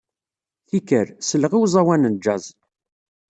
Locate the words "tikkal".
0.67-1.07